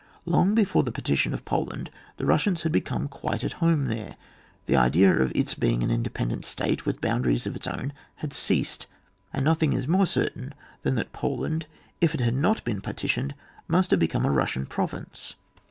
Long 0.25 0.55
before 0.55 0.81
the 0.81 0.91
partition 0.91 1.31
of 1.31 1.45
Poland 1.45 1.91
the 2.17 2.23
Bussians 2.23 2.63
had 2.63 2.71
become 2.71 3.07
quite 3.07 3.43
at 3.43 3.53
home 3.61 3.85
there, 3.85 4.15
the 4.65 4.75
idea 4.75 5.15
of 5.15 5.31
its 5.35 5.53
being 5.53 5.83
an 5.83 5.91
independent 5.91 6.43
state, 6.43 6.87
with 6.87 6.99
boundaries 6.99 7.45
of 7.45 7.55
its 7.55 7.67
own, 7.67 7.93
had 8.15 8.33
ceased, 8.33 8.87
and 9.31 9.45
nothing 9.45 9.73
is 9.73 9.87
more 9.87 10.07
certain 10.07 10.55
than 10.81 10.95
that 10.95 11.13
Poland, 11.13 11.67
if 12.01 12.15
it 12.15 12.19
had 12.19 12.33
not 12.33 12.63
been 12.63 12.81
partitioned, 12.81 13.35
must 13.67 13.91
have 13.91 13.99
become 13.99 14.25
a 14.25 14.29
Bussian 14.29 14.67
province. 14.67 15.35